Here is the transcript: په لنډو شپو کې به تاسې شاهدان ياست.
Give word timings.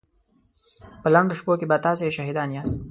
په 1.01 1.07
لنډو 1.13 1.37
شپو 1.39 1.53
کې 1.59 1.65
به 1.69 1.77
تاسې 1.85 2.15
شاهدان 2.17 2.49
ياست. 2.55 2.77